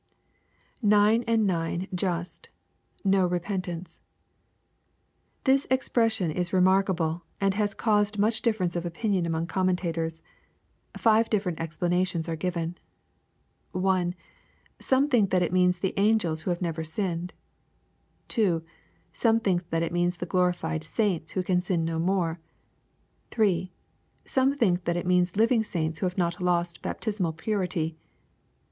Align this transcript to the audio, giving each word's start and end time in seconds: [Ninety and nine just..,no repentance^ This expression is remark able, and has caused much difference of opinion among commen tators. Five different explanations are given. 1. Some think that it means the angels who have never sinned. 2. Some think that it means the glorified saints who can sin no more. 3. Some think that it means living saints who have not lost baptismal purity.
[Ninety 0.81 1.27
and 1.27 1.45
nine 1.45 1.87
just..,no 1.93 3.29
repentance^ 3.29 3.99
This 5.43 5.67
expression 5.69 6.31
is 6.31 6.51
remark 6.51 6.89
able, 6.89 7.21
and 7.39 7.53
has 7.53 7.75
caused 7.75 8.17
much 8.17 8.41
difference 8.41 8.75
of 8.75 8.83
opinion 8.83 9.27
among 9.27 9.45
commen 9.45 9.75
tators. 9.75 10.23
Five 10.97 11.29
different 11.29 11.59
explanations 11.59 12.27
are 12.27 12.35
given. 12.35 12.79
1. 13.73 14.15
Some 14.79 15.07
think 15.07 15.29
that 15.29 15.43
it 15.43 15.53
means 15.53 15.77
the 15.77 15.93
angels 15.97 16.41
who 16.41 16.49
have 16.49 16.63
never 16.63 16.83
sinned. 16.83 17.31
2. 18.29 18.63
Some 19.13 19.39
think 19.39 19.69
that 19.69 19.83
it 19.83 19.93
means 19.93 20.17
the 20.17 20.25
glorified 20.25 20.83
saints 20.83 21.33
who 21.33 21.43
can 21.43 21.61
sin 21.61 21.85
no 21.85 21.99
more. 21.99 22.39
3. 23.29 23.71
Some 24.25 24.55
think 24.55 24.85
that 24.85 24.97
it 24.97 25.05
means 25.05 25.35
living 25.35 25.63
saints 25.63 25.99
who 25.99 26.07
have 26.07 26.17
not 26.17 26.41
lost 26.41 26.81
baptismal 26.81 27.33
purity. 27.33 27.95